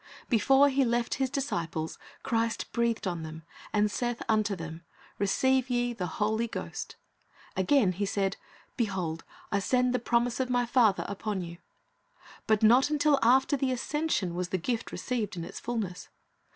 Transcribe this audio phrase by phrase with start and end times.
[0.29, 4.83] Before He left His disciples, Christ "breathed on them, and saith unto them,
[5.19, 6.95] Receive ye the Holy Ghost."
[7.55, 8.35] Again He said,
[8.75, 11.59] "Behold, I send the promise of My Father upon you."^
[12.47, 16.09] But not until after the ascension was the gift received in its fulness.